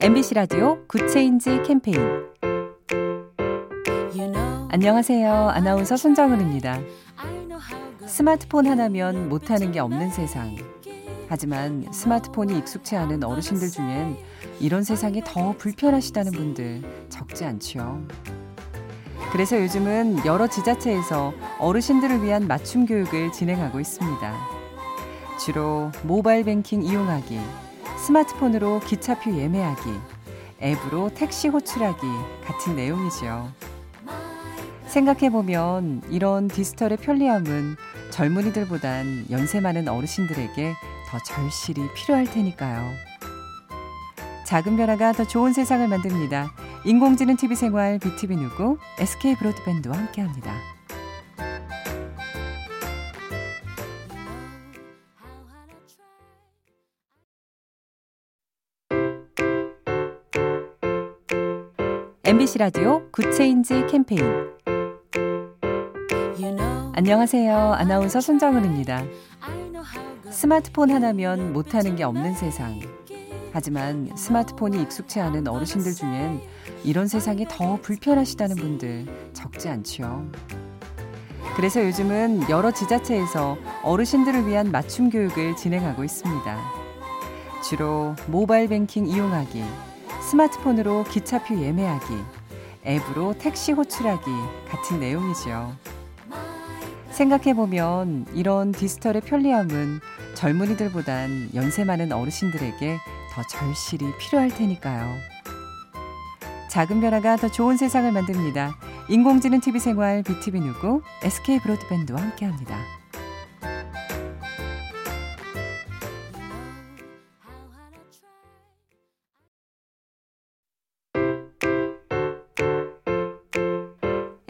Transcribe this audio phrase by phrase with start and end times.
[0.00, 1.98] MBC 라디오 Good Change 캠페인
[4.68, 5.32] 안녕하세요.
[5.48, 6.78] 아나운서 손정은입니다.
[8.06, 10.54] 스마트폰 하나면 못하는 게 없는 세상.
[11.28, 14.16] 하지만 스마트폰이 익숙치 않은 어르신들 중엔
[14.60, 18.06] 이런 세상이 더 불편하시다는 분들 적지 않지요.
[19.32, 24.34] 그래서 요즘은 여러 지자체에서 어르신들을 위한 맞춤 교육을 진행하고 있습니다.
[25.40, 27.40] 주로 모바일 뱅킹 이용하기,
[28.08, 29.82] 스마트폰으로 기차표 예매하기,
[30.62, 32.06] 앱으로 택시 호출하기
[32.42, 33.52] 같은 내용이죠.
[34.86, 37.76] 생각해보면 이런 디지털의 편리함은
[38.10, 40.74] 젊은이들보단 연세 많은 어르신들에게
[41.10, 42.82] 더 절실히 필요할 테니까요.
[44.46, 46.50] 작은 변화가 더 좋은 세상을 만듭니다.
[46.86, 50.77] 인공지능 TV 생활 BTV 누구 SK 브로드밴드와 함께합니다.
[62.38, 64.22] MBC 라디오 Good Change 캠페인
[66.94, 67.56] 안녕하세요.
[67.72, 69.02] 아나운서 손정은입니다.
[70.30, 72.78] 스마트폰 하나면 못하는 게 없는 세상.
[73.52, 76.40] 하지만 스마트폰이 익숙치 않은 어르신들 중엔
[76.84, 80.30] 이런 세상이 더 불편하시다는 분들 적지 않지요.
[81.56, 86.56] 그래서 요즘은 여러 지자체에서 어르신들을 위한 맞춤 교육을 진행하고 있습니다.
[87.68, 89.64] 주로 모바일 뱅킹 이용하기,
[90.28, 92.12] 스마트폰으로 기차표 예매하기,
[92.84, 94.30] 앱으로 택시 호출하기
[94.68, 95.74] 같은 내용이죠.
[97.10, 100.00] 생각해보면 이런 디지털의 편리함은
[100.34, 102.98] 젊은이들보단 연세 많은 어르신들에게
[103.32, 105.14] 더 절실히 필요할 테니까요.
[106.68, 108.76] 작은 변화가 더 좋은 세상을 만듭니다.
[109.08, 112.97] 인공지능 TV 생활 BTV 누구 SK 브로드밴드와 함께합니다.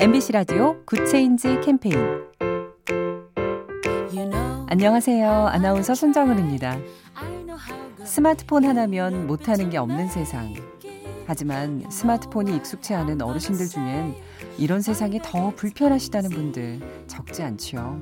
[0.00, 1.96] MBC 라디오 Good Change 캠페인
[4.68, 5.28] 안녕하세요.
[5.48, 6.78] 아나운서 손정은입니다.
[8.04, 10.54] 스마트폰 하나면 못하는 게 없는 세상.
[11.26, 14.14] 하지만 스마트폰이 익숙치 않은 어르신들 중엔
[14.56, 18.00] 이런 세상이 더 불편하시다는 분들 적지 않지요.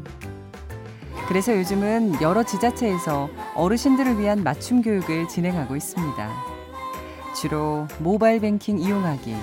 [1.28, 6.30] 그래서 요즘은 여러 지자체에서 어르신들을 위한 맞춤 교육을 진행하고 있습니다.
[7.34, 9.34] 주로 모바일 뱅킹 이용하기,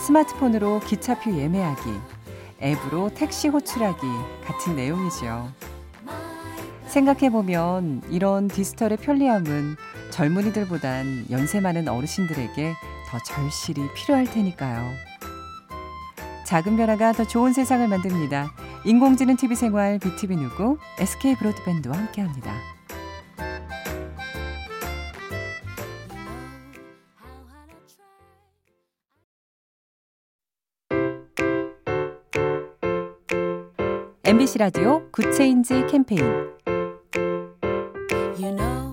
[0.00, 1.90] 스마트폰으로 기차표 예매하기,
[2.62, 4.06] 앱으로 택시 호출하기
[4.44, 5.52] 같은 내용이지요.
[6.86, 9.76] 생각해보면 이런 디지털의 편리함은
[10.10, 12.74] 젊은이들보단 연세 많은 어르신들에게
[13.08, 14.90] 더 절실히 필요할 테니까요.
[16.46, 18.50] 작은 변화가 더 좋은 세상을 만듭니다.
[18.84, 22.79] 인공지능 TV 생활 BTV 누구 SK 브로드밴드와 함께합니다.
[34.40, 36.24] MBC 라디오 Good Change 캠페인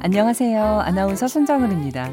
[0.02, 0.62] 안녕하세요.
[0.62, 2.12] 아나운서 손정은입니다.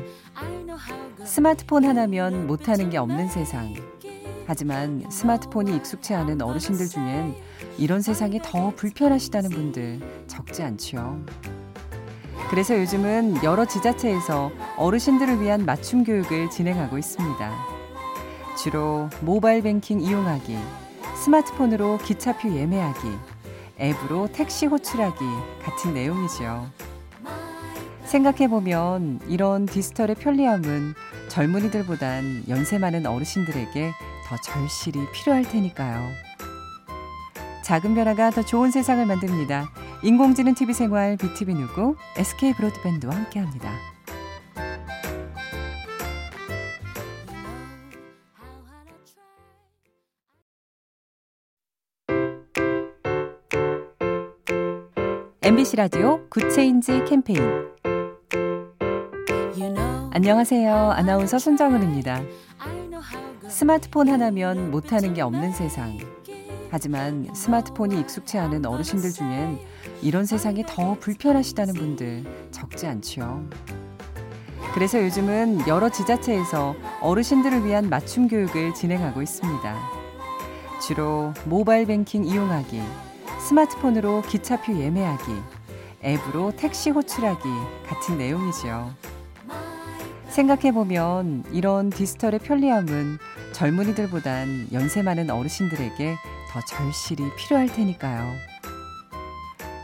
[1.25, 3.75] 스마트폰 하나면 못하는 게 없는 세상.
[4.47, 7.35] 하지만 스마트폰이 익숙치 않은 어르신들 중엔
[7.77, 11.21] 이런 세상이 더 불편하시다는 분들 적지 않지요.
[12.51, 17.53] 그래서 요즘은 여러 지자체에서 어르신들을 위한 맞춤 교육을 진행하고 있습니다.
[18.63, 20.57] 주로 모바일 뱅킹 이용하기,
[21.25, 23.09] 스마트폰으로 기차표 예매하기,
[23.81, 25.25] 앱으로 택시 호출하기
[25.63, 26.69] 같은 내용이죠.
[28.05, 30.93] 생각해보면 이런 디지털의 편리함은
[31.29, 33.93] 젊은이들보단 연세 많은 어르신들에게
[34.27, 36.11] 더 절실히 필요할 테니까요.
[37.65, 39.71] 작은 변화가 더 좋은 세상을 만듭니다.
[40.03, 43.94] 인공지능 TV 생활 BTV 누구 SK 브로드밴드와 함께합니다.
[55.45, 57.39] MBC 라디오 Good Change 캠페인
[60.11, 60.75] 안녕하세요.
[60.93, 62.23] 아나운서 손정은입니다.
[63.51, 65.99] 스마트폰 하나면 못하는 게 없는 세상.
[66.71, 69.59] 하지만 스마트폰이 익숙치 않은 어르신들 중엔
[70.01, 73.45] 이런 세상이 더 불편하시다는 분들 적지 않지요.
[74.73, 79.77] 그래서 요즘은 여러 지자체에서 어르신들을 위한 맞춤 교육을 진행하고 있습니다.
[80.81, 82.81] 주로 모바일 뱅킹 이용하기,
[83.45, 85.31] 스마트폰으로 기차표 예매하기,
[86.03, 87.43] 앱으로 택시 호출하기
[87.87, 88.95] 같은 내용이지요.
[90.29, 93.19] 생각해보면 이런 디지털의 편리함은
[93.53, 96.17] 젊은이들보단 연세 많은 어르신들에게
[96.51, 98.33] 더 절실히 필요할 테니까요.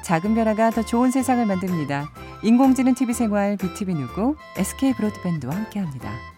[0.05, 2.11] 작은 변화가 더 좋은 세상을 만듭니다.
[2.43, 6.30] 인공지능 TV 생활 BTV 누구 SK 브로드밴드와 함께합니다.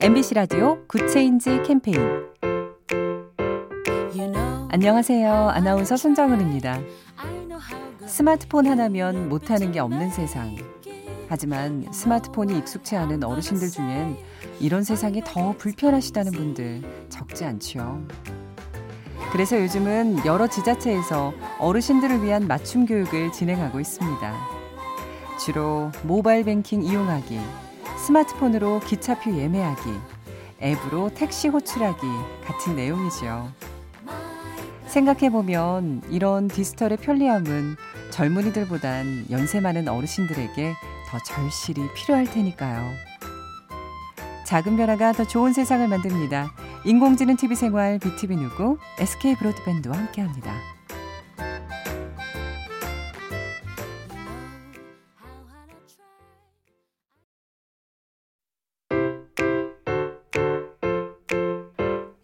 [0.00, 1.98] MBC 라디오 Good Change 캠페인
[4.70, 5.32] 안녕하세요.
[5.48, 6.78] 아나운서 손정은입니다.
[8.06, 10.54] 스마트폰 하나면 못하는 게 없는 세상.
[11.28, 14.16] 하지만 스마트폰이 익숙치 않은 어르신들 중엔
[14.60, 18.06] 이런 세상이 더 불편하시다는 분들 적지 않지요.
[19.32, 24.32] 그래서 요즘은 여러 지자체에서 어르신들을 위한 맞춤 교육을 진행하고 있습니다.
[25.44, 27.40] 주로 모바일 뱅킹 이용하기,
[28.08, 29.82] 스마트폰으로 기차표 예매하기,
[30.62, 32.06] 앱으로 택시 호출하기
[32.42, 33.52] 같은 내용이죠.
[34.86, 37.76] 생각해보면 이런 디지털의 편리함은
[38.10, 40.74] 젊은이들보단 연세 많은 어르신들에게
[41.10, 42.82] 더 절실히 필요할 테니까요.
[44.46, 46.50] 작은 변화가 더 좋은 세상을 만듭니다.
[46.86, 50.77] 인공지능 TV 생활 BTV 누구 SK 브로드밴드와 함께합니다.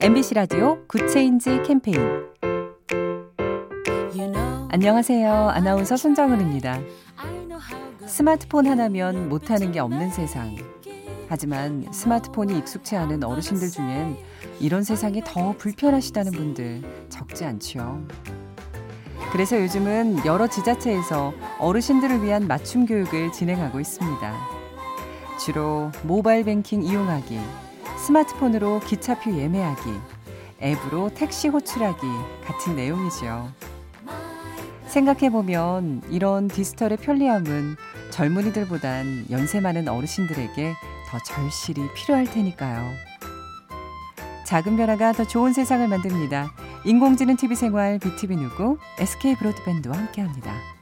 [0.04, 1.98] MBC 라디오 Good Change 캠페인
[4.68, 5.32] 안녕하세요.
[5.32, 6.78] 아나운서 손정은입니다.
[8.06, 10.54] 스마트폰 하나면 못하는 게 없는 세상.
[11.30, 14.18] 하지만 스마트폰이 익숙치 않은 어르신들 중엔
[14.60, 18.06] 이런 세상이 더 불편하시다는 분들 적지 않지요.
[19.32, 24.34] 그래서 요즘은 여러 지자체에서 어르신들을 위한 맞춤 교육을 진행하고 있습니다.
[25.42, 27.40] 주로 모바일 뱅킹 이용하기,
[28.04, 29.90] 스마트폰으로 기차표 예매하기,
[30.60, 32.06] 앱으로 택시 호출하기
[32.44, 33.50] 같은 내용이죠.
[34.88, 37.76] 생각해보면 이런 디지털의 편리함은
[38.10, 40.74] 젊은이들보단 연세 많은 어르신들에게
[41.08, 42.90] 더 절실히 필요할 테니까요.
[44.44, 46.52] 작은 변화가 더 좋은 세상을 만듭니다.
[46.84, 50.73] 인공지능 TV 생활 BTV 누구 SK 브로드밴드와 함께합니다.